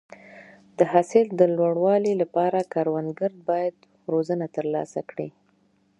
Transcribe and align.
د 0.77 0.79
حاصل 0.91 1.25
د 1.39 1.41
لوړوالي 1.55 2.13
لپاره 2.21 2.69
کروندګر 2.73 3.31
باید 3.49 3.75
روزنه 4.13 4.45
ترلاسه 4.55 4.99
کړي. 5.09 5.29